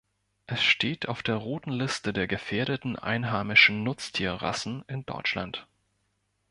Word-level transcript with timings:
Es 0.47 0.63
steht 0.63 1.07
auf 1.07 1.21
der 1.21 1.35
Roten 1.35 1.69
Liste 1.71 2.11
der 2.11 2.25
gefährdeten 2.25 2.95
einheimischen 2.97 3.83
Nutztierrassen 3.83 4.83
in 4.87 5.05
Deutschland. 5.05 5.67